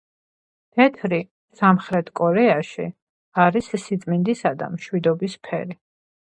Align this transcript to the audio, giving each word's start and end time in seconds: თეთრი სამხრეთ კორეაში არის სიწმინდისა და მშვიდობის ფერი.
თეთრი 0.77 1.17
სამხრეთ 1.59 2.09
კორეაში 2.19 2.87
არის 3.45 3.69
სიწმინდისა 3.85 4.55
და 4.63 4.71
მშვიდობის 4.79 5.39
ფერი. 5.51 5.79